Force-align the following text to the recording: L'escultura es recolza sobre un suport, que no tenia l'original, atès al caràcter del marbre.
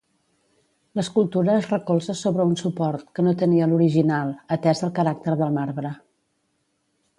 L'escultura 0.99 1.57
es 1.63 1.67
recolza 1.73 2.15
sobre 2.21 2.47
un 2.53 2.57
suport, 2.63 3.05
que 3.19 3.27
no 3.29 3.35
tenia 3.43 3.69
l'original, 3.73 4.35
atès 4.59 4.85
al 4.89 4.95
caràcter 4.99 5.39
del 5.45 5.55
marbre. 5.61 5.93